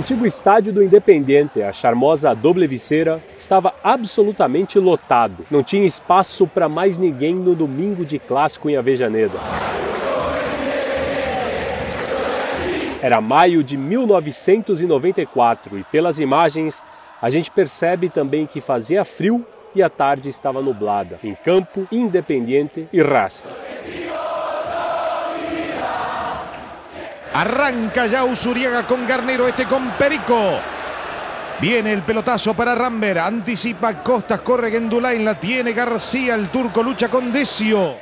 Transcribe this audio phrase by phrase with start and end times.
[0.00, 5.44] Antigo estádio do Independente, a charmosa Doble Viceira, estava absolutamente lotado.
[5.50, 9.38] Não tinha espaço para mais ninguém no domingo de clássico em Avejaneda.
[13.02, 16.82] Era maio de 1994 e pelas imagens
[17.20, 19.44] a gente percebe também que fazia frio
[19.74, 21.20] e a tarde estava nublada.
[21.22, 23.48] Em campo, Independiente e Racing.
[27.32, 30.58] Arranca ya Usuriaga con Garnero, este con Perico.
[31.60, 37.08] Viene el pelotazo para Ramber, anticipa Costas, corre Gendulain, la tiene García, el turco lucha
[37.08, 37.96] con Decio.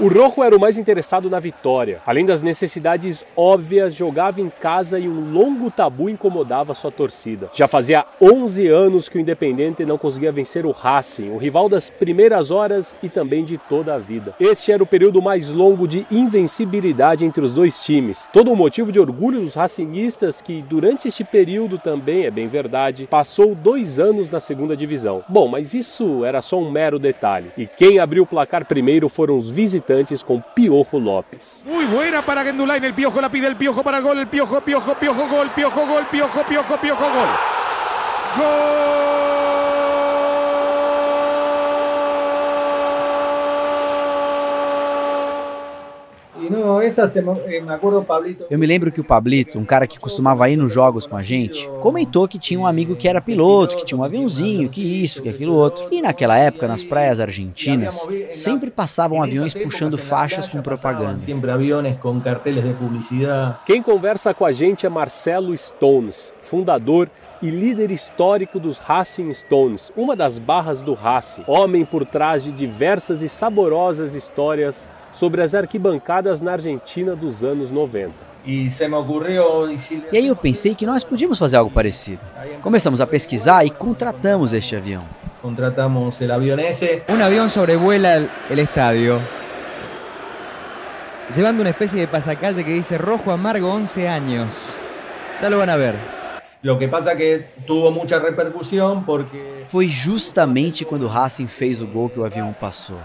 [0.00, 2.00] O Rojo era o mais interessado na vitória.
[2.06, 7.50] Além das necessidades óbvias, jogava em casa e um longo tabu incomodava sua torcida.
[7.52, 11.90] Já fazia 11 anos que o Independente não conseguia vencer o Racing, o rival das
[11.90, 14.36] primeiras horas e também de toda a vida.
[14.38, 18.28] Este era o período mais longo de invencibilidade entre os dois times.
[18.32, 23.08] Todo um motivo de orgulho dos racinguistas que, durante este período também, é bem verdade,
[23.10, 25.24] passou dois anos na segunda divisão.
[25.28, 27.50] Bom, mas isso era só um mero detalhe.
[27.56, 29.87] E quem abriu o placar primeiro foram os visitantes
[30.26, 31.64] con Piojo López.
[31.64, 34.94] Muy buena para Gendulain, el Piojo la pide el Piojo para gol, el Piojo, Piojo,
[34.94, 37.28] Piojo, gol, Piojo, gol, Piojo, Piojo, Piojo, gol.
[48.50, 51.22] Eu me lembro que o Pablito, um cara que costumava ir nos jogos com a
[51.22, 55.22] gente, comentou que tinha um amigo que era piloto, que tinha um aviãozinho, que isso,
[55.22, 55.88] que aquilo outro.
[55.90, 61.18] E naquela época, nas praias argentinas, sempre passavam aviões puxando faixas com propaganda.
[63.64, 69.92] Quem conversa com a gente é Marcelo Stones, fundador e líder histórico dos Racing Stones,
[69.96, 74.86] uma das barras do Racing, homem por trás de diversas e saborosas histórias
[75.18, 78.12] sobre as arquibancadas na Argentina dos anos 90.
[78.46, 78.68] E
[80.16, 82.24] aí eu pensei que nós podíamos fazer algo parecido.
[82.62, 85.02] Começamos a pesquisar e contratamos este avião.
[85.42, 87.02] Contratamos el avión ese.
[87.08, 89.20] Un avión sobrevuela el, el estadio,
[91.34, 94.48] llevando una especie de pasacalle que dice rojo amargo 11 años.
[95.42, 95.96] Ya lo van a ver.
[96.62, 101.86] Lo que pasa que tuvo mucha repercusión porque Foi justamente quando o Racing fez o
[101.86, 102.98] gol que o avião passou.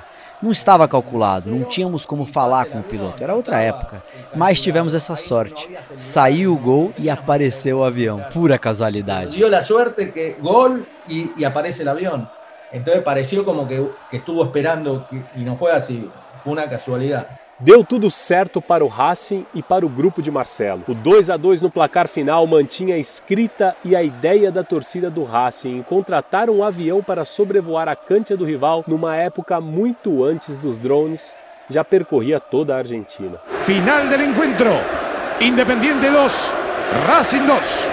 [0.43, 4.03] Não estava calculado, não tínhamos como falar com o piloto, era outra época.
[4.35, 5.69] Mas tivemos essa sorte.
[5.95, 8.19] Saiu o gol e apareceu o avião.
[8.33, 9.37] Pura casualidade.
[9.37, 12.27] dio la suerte que gol y, y aparece el avión.
[12.73, 16.09] Entonces pareció como que, que estuvo esperando que- y no fue así,
[16.43, 17.25] fue una casualidad.
[17.63, 20.83] Deu tudo certo para o Racing e para o grupo de Marcelo.
[20.85, 25.09] O 2 a 2 no placar final mantinha a escrita e a ideia da torcida
[25.09, 30.25] do Racing em contratar um avião para sobrevoar a cancha do rival numa época muito
[30.25, 31.33] antes dos drones,
[31.69, 33.39] já percorria toda a Argentina.
[33.61, 34.71] Final del encuentro.
[35.39, 36.51] Independiente 2,
[37.07, 37.92] Racing 2.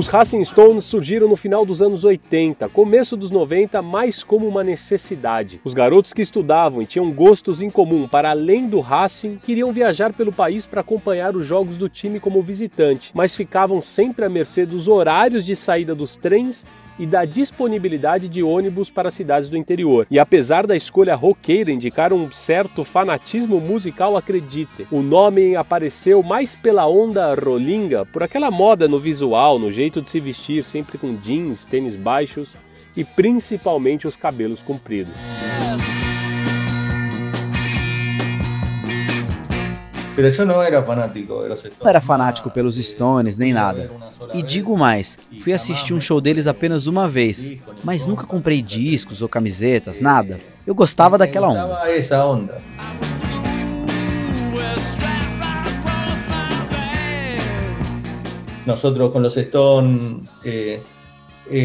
[0.00, 4.64] Os Racing Stones surgiram no final dos anos 80, começo dos 90, mais como uma
[4.64, 5.60] necessidade.
[5.62, 10.14] Os garotos que estudavam e tinham gostos em comum para além do Racing queriam viajar
[10.14, 14.64] pelo país para acompanhar os jogos do time como visitante, mas ficavam sempre à mercê
[14.64, 16.64] dos horários de saída dos trens
[17.00, 20.06] e da disponibilidade de ônibus para cidades do interior.
[20.10, 26.54] E apesar da escolha roqueira indicar um certo fanatismo musical, acredite, o nome apareceu mais
[26.54, 31.16] pela onda rolinga, por aquela moda no visual, no jeito de se vestir, sempre com
[31.16, 32.54] jeans, tênis baixos
[32.94, 35.14] e principalmente os cabelos compridos.
[41.80, 43.90] Não era fanático pelos Stones nem nada.
[44.34, 47.54] E digo mais, fui assistir um show deles apenas uma vez,
[47.84, 50.40] mas nunca comprei discos ou camisetas, nada.
[50.66, 51.80] Eu gostava daquela onda.
[58.66, 60.80] Nosotros con los Stones eh,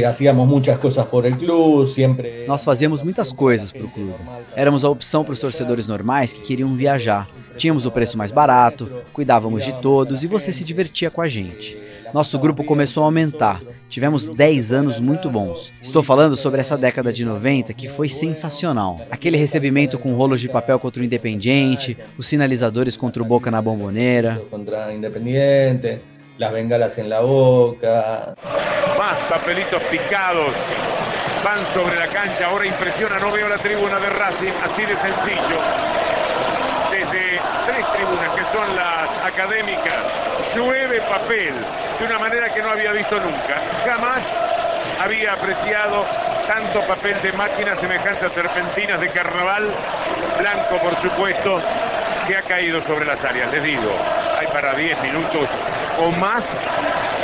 [0.08, 2.48] Hacíamos muitas coisas por el clube, sempre.
[2.48, 4.16] Nós fazíamos muitas coisas para o clube.
[4.56, 7.28] Éramos a opção para os torcedores normais que queriam viajar.
[7.58, 11.78] Tínhamos o preço mais barato, cuidávamos de todos e você se divertia com a gente.
[12.14, 13.62] Nosso grupo começou a aumentar.
[13.90, 15.74] Tivemos 10 anos muito bons.
[15.82, 19.00] Estou falando sobre essa década de 90 que foi sensacional.
[19.10, 23.62] Aquele recebimento com rolos de papel contra o Independiente, os sinalizadores contra o Boca na
[23.62, 24.42] bomboneira.
[24.50, 26.02] Contra Independiente
[26.38, 28.36] las bengalas en la boca.
[28.98, 30.52] Más papelitos picados
[31.44, 32.48] van sobre la cancha.
[32.48, 36.05] Ahora impresiona, no veo la tribuna de Racing, así de sencillo.
[39.36, 39.94] Las académicas,
[40.56, 41.54] llueve papel
[42.00, 43.62] de una manera que no había visto nunca.
[43.86, 44.20] Jamás
[45.04, 46.06] había apreciado
[46.48, 49.70] tanto papel de máquina semejante a serpentinas de carnaval,
[50.38, 51.62] blanco por supuesto,
[52.28, 53.52] que ha caído sobre las áreas.
[53.52, 53.92] Les digo,
[54.38, 55.50] hay para 10 minutos
[56.00, 56.46] o más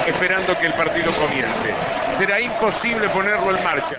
[0.06, 1.74] esperando que el partido comience.
[2.18, 3.98] Será imposible ponerlo en marcha.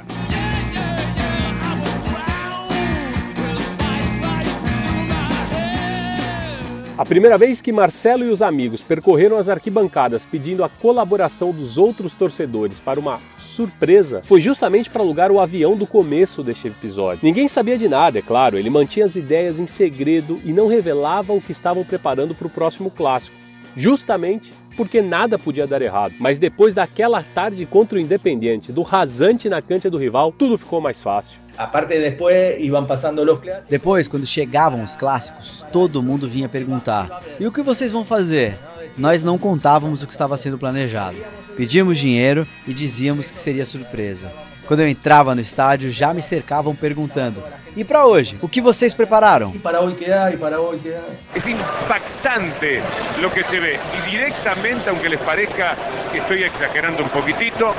[6.99, 11.79] A primeira vez que Marcelo e os amigos percorreram as arquibancadas pedindo a colaboração dos
[11.79, 17.21] outros torcedores para uma surpresa foi justamente para alugar o avião do começo deste episódio.
[17.23, 21.33] Ninguém sabia de nada, é claro, ele mantinha as ideias em segredo e não revelava
[21.33, 23.37] o que estavam preparando para o próximo clássico,
[23.75, 26.15] justamente porque nada podia dar errado.
[26.19, 30.81] Mas depois daquela tarde contra o Independiente, do rasante na cancha do rival, tudo ficou
[30.81, 31.41] mais fácil.
[31.57, 33.69] A parte depois iam passando os clássicos.
[33.69, 38.57] Depois, quando chegavam os clássicos, todo mundo vinha perguntar: "E o que vocês vão fazer?"
[38.97, 41.17] Nós não contávamos o que estava sendo planejado.
[41.57, 44.31] Pedíamos dinheiro e dizíamos que seria surpresa.
[44.67, 47.43] Quando eu entrava no estádio, já me cercavam perguntando:
[47.77, 49.53] E para hoje, o que vocês prepararam?
[49.55, 50.31] E para hoje que há?
[50.31, 51.03] E para hoje que há?
[51.35, 52.83] É impactante
[53.25, 53.79] o que se vê.
[53.99, 55.77] E diretamente, aunque les parezca
[56.11, 57.75] que estou exagerando um poquitito,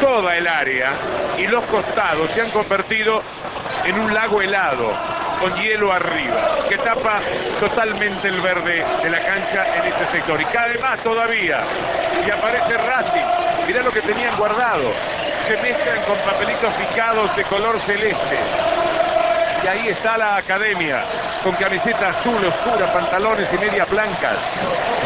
[0.00, 0.92] toda a área
[1.38, 3.22] e os costados se han convertido
[3.84, 4.92] em um lago helado
[5.40, 7.20] con hielo arriba, que tapa
[7.58, 10.40] totalmente el verde de la cancha en ese sector.
[10.40, 11.60] Y cae más todavía.
[12.24, 13.66] Y aparece Racing.
[13.66, 14.92] Mirá lo que tenían guardado.
[15.46, 18.36] Se mezclan con papelitos picados de color celeste.
[19.64, 21.02] Y ahí está la academia,
[21.42, 24.36] con camiseta azul oscura, pantalones y medias blancas.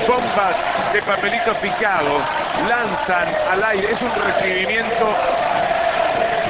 [0.07, 0.57] Bombas
[0.93, 2.23] de papelitos picados
[2.69, 3.93] lanzan al aire.
[3.93, 5.07] Es un recibimiento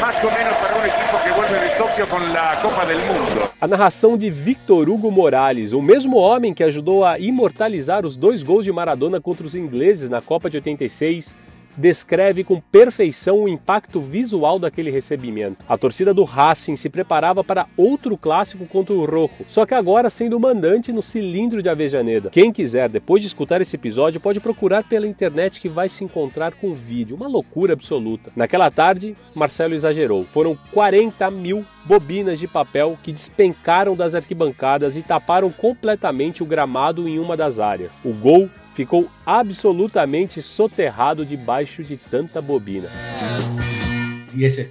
[0.01, 3.51] mais ou menos para um equipo que vuelve de Tóquio com a Copa do Mundo.
[3.61, 8.43] A narração de Victor Hugo Morales, o mesmo homem que ajudou a imortalizar os dois
[8.43, 11.37] gols de Maradona contra os ingleses na Copa de 86,
[11.77, 15.59] descreve com perfeição o impacto visual daquele recebimento.
[15.69, 20.11] A torcida do Racing se preparava para outro clássico contra o Rojo, só que agora
[20.11, 22.31] sendo mandante no cilindro de Avejaneda.
[22.31, 26.55] Quem quiser, depois de escutar esse episódio, pode procurar pela internet que vai se encontrar
[26.55, 28.33] com o vídeo, uma loucura absoluta.
[28.35, 30.23] Naquela tarde, Marcelo exagerou.
[30.25, 37.09] Foram 40 mil bobinas de papel que despencaram das arquibancadas e taparam completamente o gramado
[37.09, 38.03] em uma das áreas.
[38.05, 42.91] O gol ficou absolutamente soterrado debaixo de tanta bobina.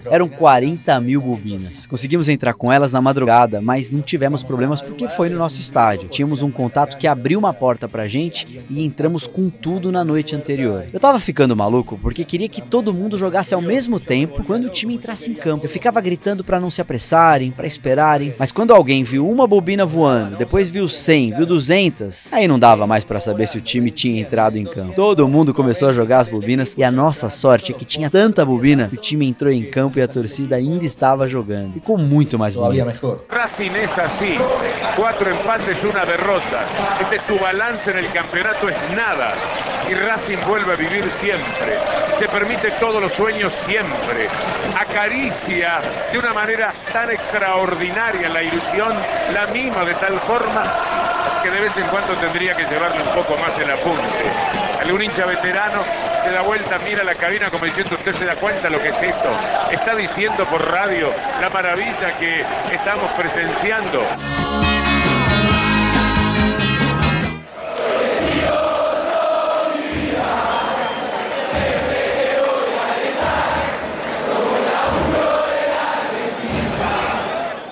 [0.09, 1.87] Eram 40 mil bobinas.
[1.87, 6.09] Conseguimos entrar com elas na madrugada, mas não tivemos problemas porque foi no nosso estádio.
[6.09, 10.35] Tínhamos um contato que abriu uma porta pra gente e entramos com tudo na noite
[10.35, 10.85] anterior.
[10.91, 14.69] Eu tava ficando maluco porque queria que todo mundo jogasse ao mesmo tempo quando o
[14.69, 15.65] time entrasse em campo.
[15.65, 19.85] Eu ficava gritando para não se apressarem, para esperarem, mas quando alguém viu uma bobina
[19.85, 23.91] voando, depois viu 100, viu 200, aí não dava mais para saber se o time
[23.91, 24.93] tinha entrado em campo.
[24.93, 28.45] Todo mundo começou a jogar as bobinas e a nossa sorte é que tinha tanta
[28.45, 31.73] bobina que o time entrou em campo e a torcida ainda estava jogando.
[31.73, 33.21] Ficou muito mais bonito.
[33.29, 34.37] Racing es así,
[34.95, 36.65] cuatro empates, una derrota.
[37.01, 39.33] Este su balance en el campeonato es nada
[39.89, 42.05] y Racing vuelve a vivir siempre.
[42.17, 44.29] se permite todos los sueños siempre,
[44.79, 45.81] acaricia
[46.11, 48.93] de una manera tan extraordinaria la ilusión,
[49.33, 50.63] la mima de tal forma
[51.43, 54.31] que de vez en cuando tendría que llevarle un poco más el apunte.
[54.81, 55.83] Algún hincha veterano
[56.25, 59.01] se da vuelta, mira la cabina como diciendo, usted se da cuenta lo que es
[59.01, 59.29] esto.
[59.71, 64.01] Está diciendo por radio la maravilla que estamos presenciando.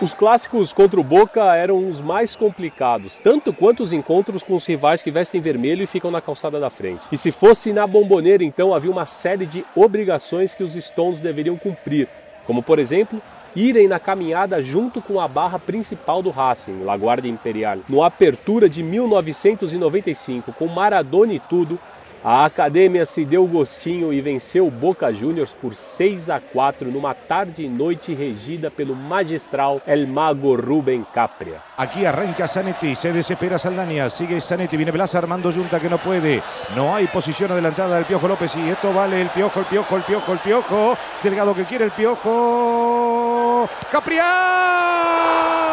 [0.04, 4.66] Os clássicos contra o Boca eram os mais complicados, tanto quanto os encontros com os
[4.68, 7.08] rivais que vestem vermelho e ficam na calçada da frente.
[7.10, 11.56] E se fosse na bomboneira, então havia uma série de obrigações que os Stones deveriam
[11.56, 12.10] cumprir,
[12.46, 13.22] como por exemplo,
[13.56, 17.78] irem na caminhada junto com a barra principal do Racing, La Guardia Imperial.
[17.88, 21.80] No Apertura de 1995, com Maradona e tudo,
[22.24, 27.14] a academia se deu gostinho e venceu o Boca Juniors por 6 a 4 numa
[27.14, 31.62] tarde e noite regida pelo magistral El Mago Rubén Capria.
[31.78, 36.42] Aquí arranca Zanetti, se desespera Saldaña, sigue Zanetti, viene Blas armando Junta que no puede,
[36.76, 40.04] no hay posición adelantada del Piojo López y esto vale el Piojo, el Piojo, el
[40.04, 45.73] Piojo, el Piojo, Delgado que quiere el Piojo, Capria.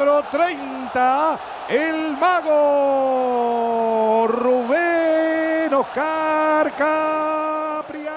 [0.00, 1.38] 4.30,
[1.68, 8.10] el mago Rubén Oscar Capria.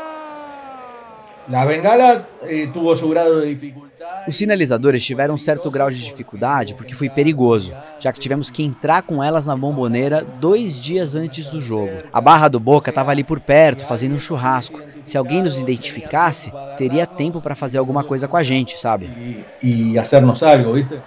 [1.49, 4.23] La bengala eh, tuvo su grado de dificultad.
[4.25, 8.63] Os sinalizadores tiveram um certo grau de dificuldade porque foi perigoso, já que tivemos que
[8.63, 11.91] entrar com elas na bomboneira dois dias antes do jogo.
[12.13, 14.81] A barra do Boca estava ali por perto, fazendo um churrasco.
[15.03, 19.43] Se alguém nos identificasse, teria tempo para fazer alguma coisa com a gente, sabe?
[19.61, 21.01] Y hacernos algo, ¿viste?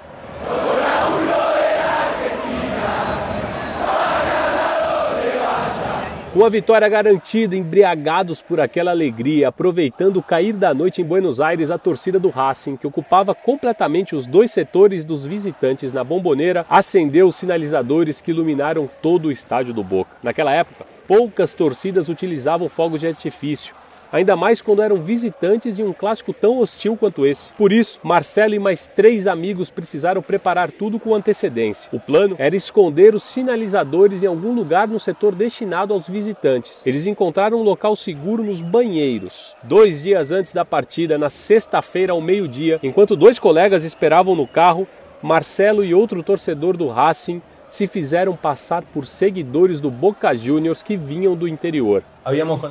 [6.36, 11.40] Com a vitória garantida, embriagados por aquela alegria, aproveitando o cair da noite em Buenos
[11.40, 16.66] Aires, a torcida do Racing, que ocupava completamente os dois setores dos visitantes na bomboneira,
[16.68, 20.10] acendeu os sinalizadores que iluminaram todo o estádio do Boca.
[20.22, 23.74] Naquela época, poucas torcidas utilizavam fogos de artifício,
[24.12, 27.52] ainda mais quando eram visitantes em um clássico tão hostil quanto esse.
[27.54, 31.90] Por isso, Marcelo e mais três amigos precisaram preparar tudo com antecedência.
[31.92, 36.86] O plano era esconder os sinalizadores em algum lugar no setor destinado aos visitantes.
[36.86, 39.56] Eles encontraram um local seguro nos banheiros.
[39.62, 44.86] Dois dias antes da partida, na sexta-feira ao meio-dia, enquanto dois colegas esperavam no carro,
[45.22, 50.96] Marcelo e outro torcedor do Racing se fizeram passar por seguidores do Boca Juniors que
[50.96, 52.02] vinham do interior.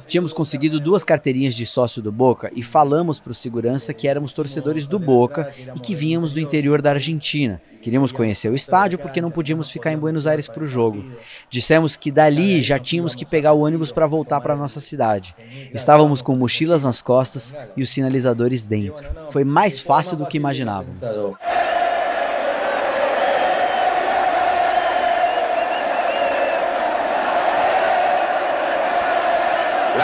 [0.06, 4.34] Tínhamos conseguido duas carteirinhas de sócio do Boca e falamos para o segurança que éramos
[4.34, 7.62] torcedores do Boca e que vínhamos do interior da Argentina.
[7.82, 11.06] Queríamos conhecer o estádio porque não podíamos ficar em Buenos Aires para o jogo.
[11.50, 15.36] Dissemos que dali já tínhamos que pegar o ônibus para voltar para nossa cidade.
[15.74, 19.06] Estávamos com mochilas nas costas e os sinalizadores dentro.
[19.30, 21.00] Foi mais fácil do que imaginávamos.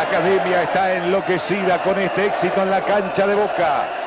[0.02, 4.01] La academia está enloquecida con este éxito en la cancha de Boca.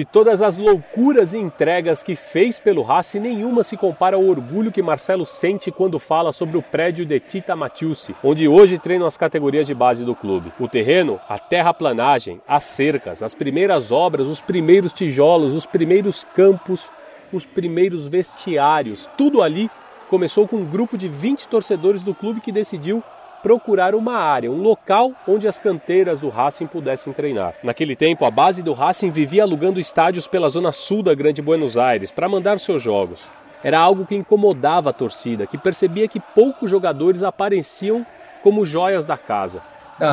[0.00, 4.72] De todas as loucuras e entregas que fez pelo Racing, nenhuma se compara ao orgulho
[4.72, 9.18] que Marcelo sente quando fala sobre o prédio de Tita Matiusi, onde hoje treinam as
[9.18, 10.54] categorias de base do clube.
[10.58, 16.90] O terreno, a terraplanagem, as cercas, as primeiras obras, os primeiros tijolos, os primeiros campos,
[17.30, 19.70] os primeiros vestiários, tudo ali
[20.08, 23.04] começou com um grupo de 20 torcedores do clube que decidiu
[23.42, 27.54] procurar uma área, um local onde as canteiras do Racing pudessem treinar.
[27.62, 31.76] Naquele tempo, a base do Racing vivia alugando estádios pela zona sul da Grande Buenos
[31.76, 33.30] Aires para mandar seus jogos.
[33.62, 38.06] Era algo que incomodava a torcida, que percebia que poucos jogadores apareciam
[38.42, 39.60] como joias da casa.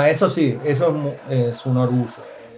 [0.09, 2.09] Eso sí, eso es mu- es un orgullo.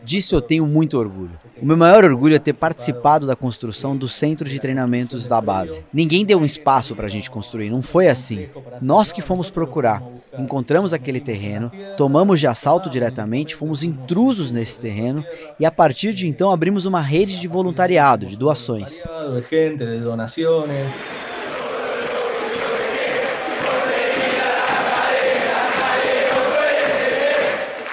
[0.02, 1.38] Disso eu tenho muito orgulho.
[1.62, 5.84] O meu maior orgulho é ter participado da construção do centro de treinamentos da base.
[5.94, 8.48] Ninguém deu um espaço para a gente construir, não foi assim.
[8.82, 10.02] Nós que fomos procurar.
[10.38, 15.26] Encontramos aquele terreno, tomamos de assalto diretamente, fomos intrusos nesse terreno
[15.60, 19.04] e a partir de então abrimos uma rede de voluntariado, de doações.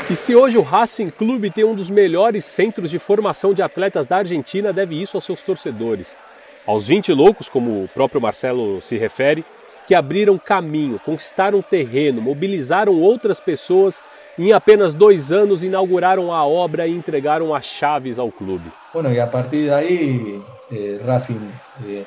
[0.08, 4.06] E se hoje o Racing Clube tem um dos melhores centros de formação de atletas
[4.06, 6.16] da Argentina, deve isso aos seus torcedores.
[6.64, 9.44] Aos 20 loucos, como o próprio Marcelo se refere,
[9.86, 14.02] que abriram caminho, conquistaram terreno, mobilizaram outras pessoas
[14.38, 18.70] e em apenas dois anos inauguraram a obra e entregaram as chaves ao clube.
[18.92, 20.40] Bueno, e a partir daí
[20.72, 21.40] eh, Racing
[21.86, 22.02] eh.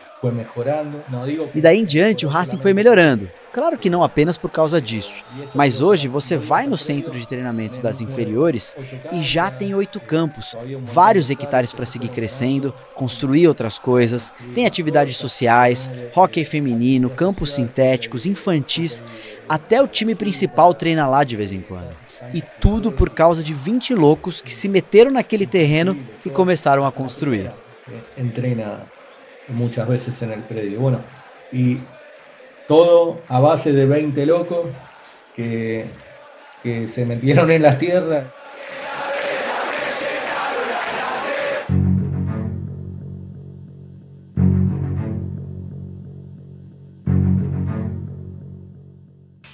[1.55, 3.29] E daí em diante o Racing foi melhorando.
[3.51, 5.23] Claro que não apenas por causa disso,
[5.55, 8.77] mas hoje você vai no centro de treinamento das inferiores
[9.11, 15.17] e já tem oito campos, vários hectares para seguir crescendo, construir outras coisas, tem atividades
[15.17, 19.01] sociais, hóquei feminino, campos sintéticos, infantis,
[19.47, 21.89] até o time principal treina lá de vez em quando.
[22.33, 26.91] E tudo por causa de 20 loucos que se meteram naquele terreno e começaram a
[26.91, 27.51] construir.
[29.49, 30.79] Entrena muitas vezes no prédio.
[30.79, 30.99] Bueno,
[31.51, 31.79] e
[32.67, 34.67] todo a base de 20 locos
[35.35, 35.87] que,
[36.61, 38.25] que se metieron en las tierras.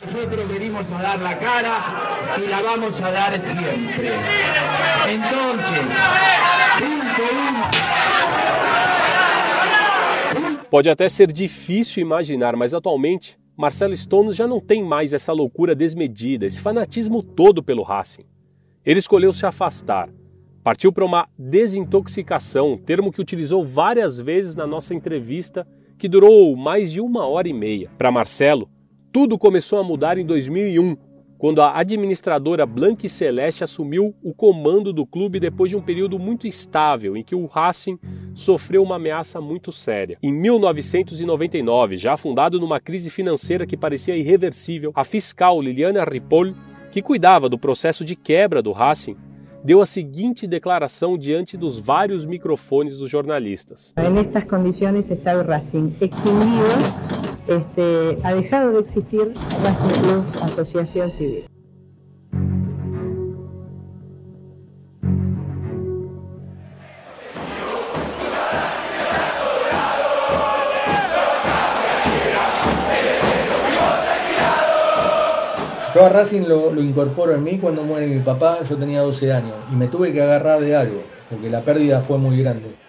[0.01, 4.11] Nosotros venimos a dar la cara y la vamos a dar siempre.
[5.07, 6.24] Entonces,
[10.69, 15.75] Pode até ser difícil imaginar, mas atualmente Marcelo Stones já não tem mais essa loucura
[15.75, 18.25] desmedida, esse fanatismo todo pelo Racing.
[18.83, 20.09] Ele escolheu se afastar,
[20.63, 25.67] partiu para uma desintoxicação, termo que utilizou várias vezes na nossa entrevista,
[25.97, 27.89] que durou mais de uma hora e meia.
[27.97, 28.69] Para Marcelo,
[29.13, 30.97] tudo começou a mudar em 2001,
[31.45, 36.47] quando a administradora Blanque Celeste assumiu o comando do clube depois de um período muito
[36.47, 37.99] instável em que o Racing
[38.33, 40.17] sofreu uma ameaça muito séria.
[40.23, 46.55] Em 1999, já fundado numa crise financeira que parecia irreversível, a fiscal Liliana Ripoll,
[46.89, 49.15] que cuidava do processo de quebra do Racing,
[49.63, 53.93] deu a seguinte declaração diante dos vários microfones dos jornalistas.
[53.95, 61.45] Nestas condições está o Racing extinguido este, ha dejado de existir Racing Asociación Civil.
[75.95, 79.55] Yo a Racing lo, incorporo en mí cuando muere mi papá, yo tenía 12 años
[79.71, 82.84] y me tuve que agarrar de algo, porque la pérdida fue muy grande.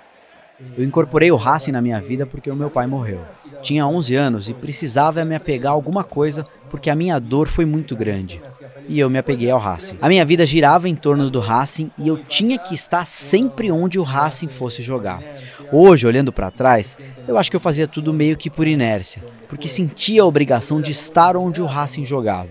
[0.76, 3.20] Eu incorporei o Racing na minha vida porque o meu pai morreu.
[3.62, 7.66] Tinha 11 anos e precisava me apegar a alguma coisa porque a minha dor foi
[7.66, 8.42] muito grande.
[8.88, 9.98] E eu me apeguei ao Racing.
[10.00, 13.98] A minha vida girava em torno do Racing e eu tinha que estar sempre onde
[13.98, 15.22] o Racing fosse jogar.
[15.70, 19.68] Hoje, olhando para trás, eu acho que eu fazia tudo meio que por inércia, porque
[19.68, 22.50] sentia a obrigação de estar onde o Racing jogava.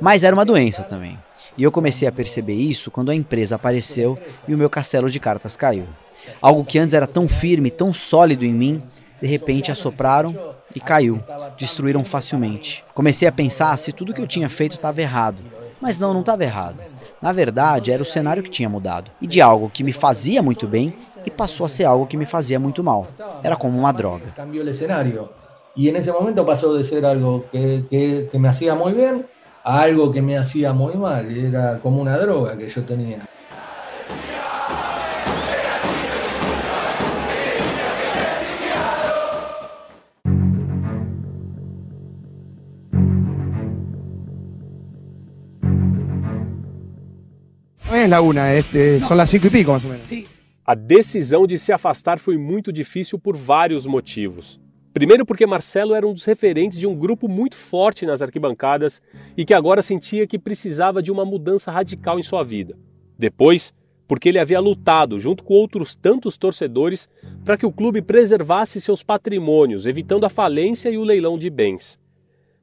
[0.00, 1.18] Mas era uma doença também.
[1.58, 4.16] E eu comecei a perceber isso quando a empresa apareceu
[4.46, 5.86] e o meu castelo de cartas caiu.
[6.40, 8.80] Algo que antes era tão firme, tão sólido em mim,
[9.20, 11.20] de repente assopraram e caiu,
[11.58, 12.84] destruíram facilmente.
[12.94, 15.42] Comecei a pensar se tudo que eu tinha feito estava errado.
[15.80, 16.80] Mas não, não estava errado.
[17.20, 19.10] Na verdade, era o cenário que tinha mudado.
[19.20, 20.94] E de algo que me fazia muito bem
[21.26, 23.08] e passou a ser algo que me fazia muito mal.
[23.42, 24.26] Era como uma droga.
[24.36, 25.28] Cambiou o cenário.
[25.76, 29.24] E nesse momento passou de ser algo que, que, que me hacía muito bem
[29.64, 31.24] algo que me hacía muito mal.
[31.30, 33.18] Era como uma droga que eu tinha.
[47.90, 50.08] é la una, este, são as cinco e pico, mais ou menos.
[50.64, 54.60] A decisão de se afastar foi muito difícil por vários motivos.
[54.98, 59.00] Primeiro, porque Marcelo era um dos referentes de um grupo muito forte nas arquibancadas
[59.36, 62.76] e que agora sentia que precisava de uma mudança radical em sua vida.
[63.16, 63.72] Depois,
[64.08, 67.08] porque ele havia lutado, junto com outros tantos torcedores,
[67.44, 71.96] para que o clube preservasse seus patrimônios, evitando a falência e o leilão de bens.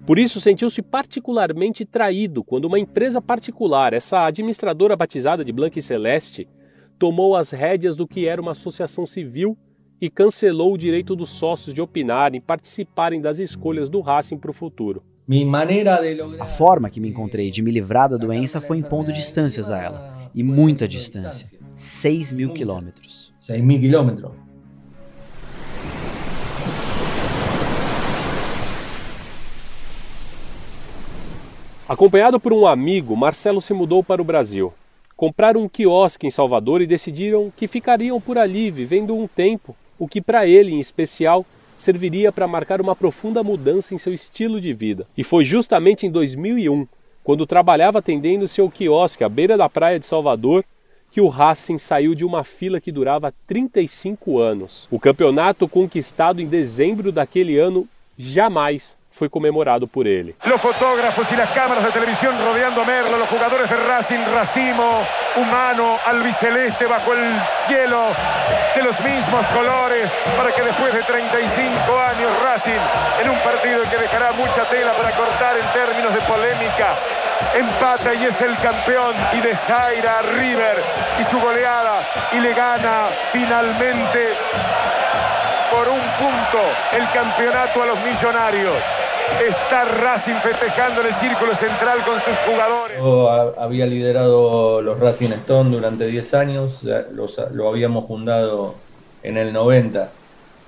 [0.06, 6.50] Por isso, sentiu-se particularmente traído quando uma empresa particular, essa administradora batizada de Blanque Celeste,
[7.00, 9.58] tomou as rédeas do que era uma associação civil
[10.00, 14.52] e cancelou o direito dos sócios de opinarem e participarem das escolhas do Racing para
[14.52, 15.04] o futuro.
[16.40, 20.30] A forma que me encontrei de me livrar da doença foi impondo distâncias a ela,
[20.36, 23.34] e muita distância 6 mil quilômetros.
[23.40, 24.32] 6 mil quilômetros.
[31.88, 34.74] Acompanhado por um amigo, Marcelo se mudou para o Brasil.
[35.16, 40.08] Compraram um quiosque em Salvador e decidiram que ficariam por ali, vivendo um tempo, o
[40.08, 44.74] que para ele, em especial, serviria para marcar uma profunda mudança em seu estilo de
[44.74, 45.08] vida.
[45.18, 46.88] E foi justamente em 2001,
[47.24, 50.64] quando trabalhava atendendo seu quiosque à beira da praia de Salvador,
[51.12, 54.88] que o Racing saiu de uma fila que durava 35 anos.
[54.92, 60.36] O campeonato conquistado em dezembro daquele ano jamais fue comemorado por él.
[60.43, 65.08] Los fotógrafos y las cámaras de televisión rodeando a Merlo, los jugadores de Racing, racimo,
[65.38, 68.08] humano, albiceleste bajo el cielo
[68.75, 72.82] de los mismos colores, para que después de 35 años Racing,
[73.23, 76.95] en un partido que dejará mucha tela para cortar en términos de polémica,
[77.56, 80.84] empata y es el campeón y desaira a River
[81.21, 84.36] y su goleada y le gana finalmente
[85.71, 86.60] por un punto
[86.91, 88.75] el campeonato a los millonarios.
[89.48, 92.98] Está Racing festejando en el círculo central con sus jugadores.
[92.98, 98.76] Yo había liderado los Racing Stone durante 10 años, lo habíamos fundado
[99.24, 100.10] en el 90.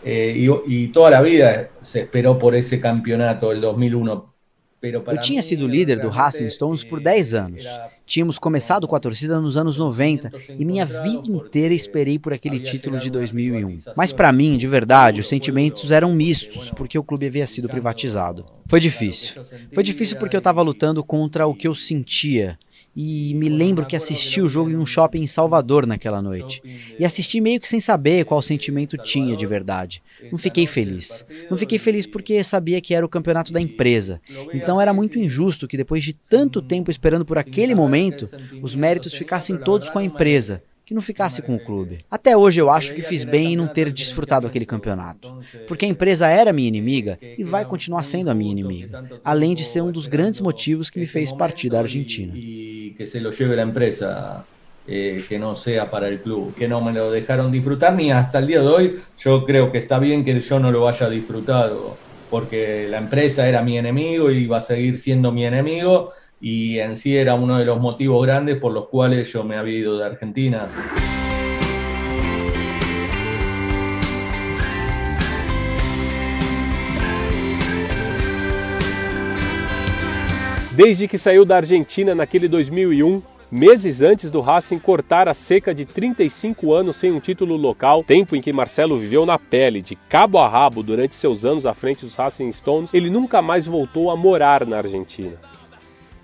[0.03, 0.33] Eh,
[0.65, 4.33] y, toda la vida se esperó por esse campeonato, el 2001.
[4.81, 7.65] Eu tinha sido líder do Racing Stones por 10 anos.
[8.05, 12.59] Tínhamos começado com a torcida nos anos 90 e minha vida inteira esperei por aquele
[12.59, 13.79] título de 2001.
[13.95, 18.45] Mas para mim, de verdade, os sentimentos eram mistos, porque o clube havia sido privatizado.
[18.67, 19.41] Foi difícil.
[19.73, 22.57] Foi difícil porque eu estava lutando contra o que eu sentia
[22.99, 26.63] e me lembro que assisti o jogo em um shopping em Salvador naquela noite.
[26.97, 30.01] E assisti meio que sem saber qual sentimento tinha de verdade.
[30.31, 31.23] Não fiquei feliz.
[31.47, 34.19] Não fiquei feliz porque sabia que era o campeonato da empresa.
[34.51, 38.27] Então era muito injusto que depois de tanto tempo esperando por aquele momento,
[38.63, 42.05] os méritos ficassem todos com a empresa que não ficasse com o clube.
[42.09, 45.89] Até hoje eu acho que fiz bem em não ter desfrutado aquele campeonato, porque a
[45.89, 49.91] empresa era minha inimiga e vai continuar sendo a minha inimiga, além de ser um
[49.91, 52.33] dos grandes motivos que me fez partir da Argentina.
[52.33, 54.45] que se lo lleve la empresa,
[54.87, 58.39] eh, que no sea para el club, que no me lo dejaron disfrutar ni hasta
[58.39, 58.99] el día de hoy.
[59.19, 61.97] Yo creo que está bien que yo no lo haya disfrutado,
[62.29, 66.95] porque la empresa era mi enemigo y va a seguir siendo mi enemigo y en
[66.95, 70.05] sí era uno de los motivos grandes por los cuales yo me había ido de
[70.05, 70.67] Argentina.
[80.75, 85.85] Desde que saiu da Argentina naquele 2001, meses antes do Racing cortar a seca de
[85.87, 90.37] 35 anos sem um título local, tempo em que Marcelo viveu na pele, de cabo
[90.37, 94.15] a rabo durante seus anos à frente dos Racing Stones, ele nunca mais voltou a
[94.15, 95.35] morar na Argentina.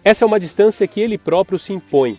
[0.05, 2.17] Essa é uma distância que ele próprio se impõe,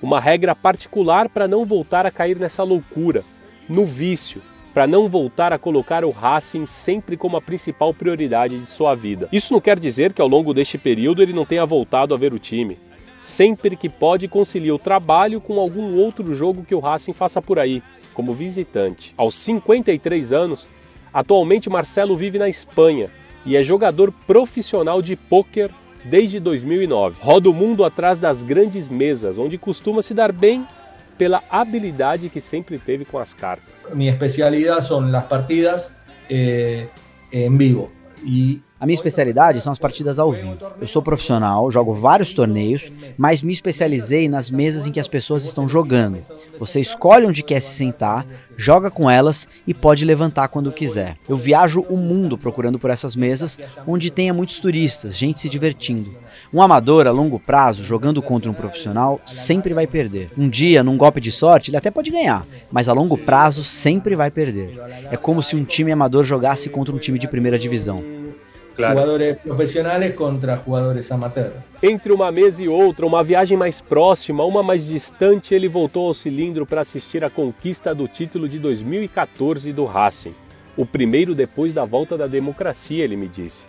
[0.00, 3.24] uma regra particular para não voltar a cair nessa loucura,
[3.68, 4.40] no vício,
[4.72, 9.28] para não voltar a colocar o Racing sempre como a principal prioridade de sua vida.
[9.32, 12.32] Isso não quer dizer que ao longo deste período ele não tenha voltado a ver
[12.32, 12.78] o time.
[13.18, 17.58] Sempre que pode concilia o trabalho com algum outro jogo que o Racing faça por
[17.58, 19.12] aí, como visitante.
[19.16, 20.68] Aos 53 anos,
[21.12, 23.10] atualmente Marcelo vive na Espanha
[23.44, 25.70] e é jogador profissional de pôquer
[26.04, 27.18] desde 2009.
[27.20, 30.66] Roda o mundo atrás das grandes mesas, onde costuma se dar bem
[31.16, 33.86] pela habilidade que sempre teve com as cartas.
[33.94, 35.92] Minha especialidade são as partidas
[36.28, 36.86] eh,
[37.32, 37.90] em vivo.
[38.24, 40.58] E a minha especialidade são as partidas ao vivo.
[40.78, 45.46] Eu sou profissional, jogo vários torneios, mas me especializei nas mesas em que as pessoas
[45.46, 46.18] estão jogando.
[46.58, 48.26] Você escolhe onde quer se sentar,
[48.58, 51.16] joga com elas e pode levantar quando quiser.
[51.26, 56.14] Eu viajo o mundo procurando por essas mesas onde tenha muitos turistas, gente se divertindo.
[56.52, 60.30] Um amador a longo prazo jogando contra um profissional sempre vai perder.
[60.36, 64.14] Um dia, num golpe de sorte, ele até pode ganhar, mas a longo prazo sempre
[64.14, 64.78] vai perder.
[65.10, 68.23] É como se um time amador jogasse contra um time de primeira divisão.
[68.76, 68.94] Claro.
[68.94, 71.52] Jogadores profissionais contra jogadores amateurs.
[71.82, 76.14] Entre uma mesa e outra, uma viagem mais próxima, uma mais distante, ele voltou ao
[76.14, 80.34] cilindro para assistir à conquista do título de 2014 do Racing.
[80.76, 83.68] O primeiro depois da volta da democracia, ele me disse.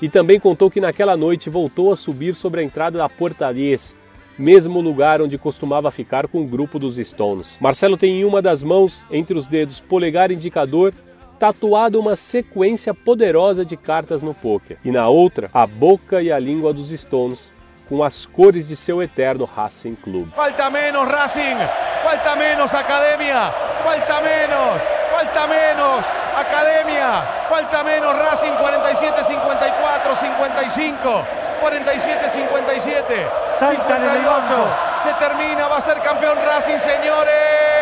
[0.00, 3.96] E também contou que naquela noite voltou a subir sobre a entrada da Portariez,
[4.38, 7.58] mesmo lugar onde costumava ficar com o grupo dos Stones.
[7.60, 10.92] Marcelo tem em uma das mãos, entre os dedos polegar e indicador,
[11.38, 16.38] tatuado uma sequência poderosa de cartas no poker, e na outra, a boca e a
[16.38, 17.52] língua dos Stones,
[17.88, 20.28] com as cores de seu eterno Racing Club.
[20.34, 21.56] Falta menos Racing,
[22.02, 31.26] falta menos Academia, falta menos, falta menos Academia, falta menos Racing 47 54 55
[31.60, 37.75] 47 57 58 se termina, va a ser campeón Racing, señores.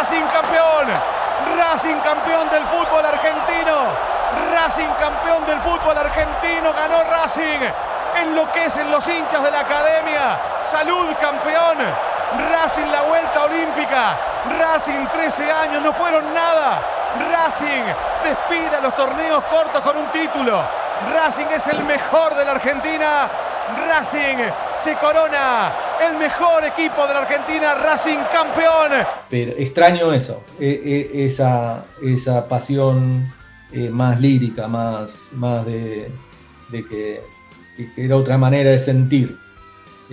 [0.00, 0.86] Racing campeón.
[1.58, 3.76] Racing campeón del fútbol argentino.
[4.50, 6.72] Racing campeón del fútbol argentino.
[6.72, 7.60] Ganó Racing.
[8.16, 10.38] Enloquecen los hinchas de la academia.
[10.64, 11.76] Salud campeón.
[12.50, 14.16] Racing la vuelta olímpica.
[14.58, 16.80] Racing 13 años no fueron nada.
[17.30, 17.82] Racing
[18.24, 20.62] despide a los torneos cortos con un título.
[21.12, 23.28] Racing es el mejor de la Argentina.
[23.86, 24.38] Racing
[24.78, 29.06] se corona el mejor equipo de la Argentina, Racing campeón.
[29.28, 33.30] Pero extraño eso, e- e- esa, esa pasión
[33.72, 36.10] eh, más lírica, más, más de,
[36.70, 37.20] de que,
[37.76, 39.36] que- era otra manera de sentir.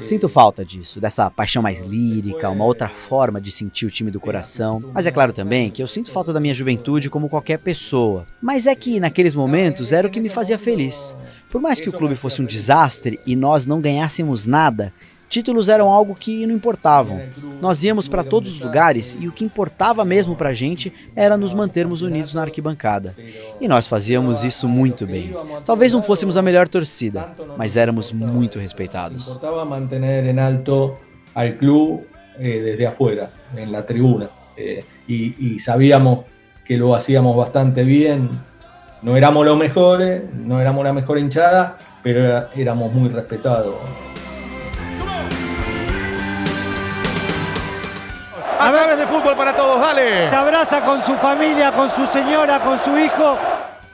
[0.04, 4.20] Sinto falta disso, dessa paixão mais lírica, uma outra forma de sentir o time do
[4.20, 4.80] coração.
[4.94, 8.24] Mas é claro também que eu sinto falta da minha juventude como qualquer pessoa.
[8.40, 11.18] Mas é que naqueles momentos era o que me fazia feliz.
[11.50, 14.94] Por mais que o clube fosse um desastre e nós não ganhássemos nada,
[15.28, 17.22] títulos eram algo que não importavam.
[17.62, 21.54] Nós íamos para todos os lugares e o que importava mesmo pra gente era nos
[21.54, 23.16] mantermos unidos na arquibancada.
[23.60, 25.36] E nós fazíamos isso muito bem.
[25.66, 29.28] Talvez não fôssemos a melhor torcida, mas éramos muito respeitados.
[29.28, 30.98] Importaba mantener en alto
[31.36, 32.02] al club
[32.40, 34.30] eh, desde afuera, en la tribuna.
[34.56, 36.26] Eh, y, y sabíamos
[36.66, 38.30] que lo hacíamos bastante bien.
[39.02, 43.76] No éramos los mejores, no éramos la mejor hinchada, pero éramos muy respetados.
[48.60, 50.28] A través de fútbol para todos, dale.
[50.28, 53.38] Se abraza con su familia, con su señora, con su hijo.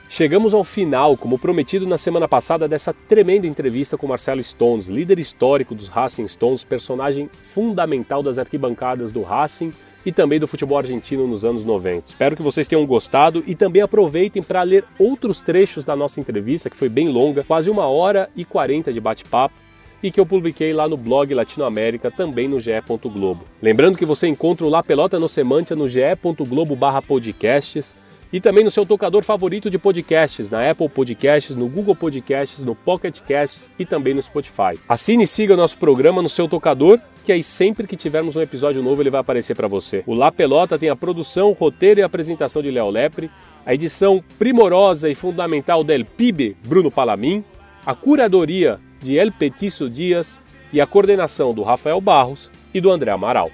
[0.08, 5.18] Chegamos ao final, como prometido na semana passada, dessa tremenda entrevista com Marcelo Stones, líder
[5.18, 9.72] histórico dos Racing Stones, personagem fundamental das arquibancadas do Racing
[10.06, 12.08] e também do futebol argentino nos anos 90.
[12.08, 16.70] Espero que vocês tenham gostado e também aproveitem para ler outros trechos da nossa entrevista,
[16.70, 19.63] que foi bem longa, quase uma hora e 40 de bate-papo
[20.04, 22.74] e que eu publiquei lá no blog Latinoamérica, também no ge.
[23.04, 23.46] Globo.
[23.62, 27.96] Lembrando que você encontra o La Pelota no Semantia no ge.globo barra podcasts
[28.30, 32.74] e também no seu tocador favorito de podcasts, na Apple Podcasts, no Google Podcasts, no
[32.74, 34.78] Pocket Casts e também no Spotify.
[34.86, 38.82] Assine e siga nosso programa no seu tocador, que aí sempre que tivermos um episódio
[38.82, 40.02] novo ele vai aparecer para você.
[40.06, 43.30] O La Pelota tem a produção, roteiro e apresentação de Léo Lepre,
[43.64, 47.42] a edição primorosa e fundamental del PIB, Bruno Palamin,
[47.86, 50.40] a curadoria de El Petiço Dias
[50.72, 53.50] e a coordenação do Rafael Barros e do André Amaral.